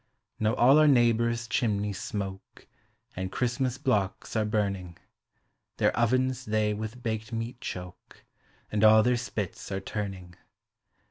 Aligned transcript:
Now 0.39 0.55
all 0.55 0.79
our 0.79 0.87
neighbors' 0.87 1.47
chimneys 1.47 1.99
smoke, 2.01 2.65
And 3.15 3.31
Christmas 3.31 3.77
blocks 3.77 4.35
are 4.35 4.45
burning; 4.45 4.97
Their 5.77 5.95
ovens 5.95 6.45
they 6.45 6.73
wilh 6.73 7.03
baked 7.03 7.31
meat 7.31 7.61
choke. 7.61 8.25
And 8.71 8.83
all 8.83 9.03
their 9.03 9.15
spits 9.15 9.71
are 9.71 9.79
turning. 9.79 10.33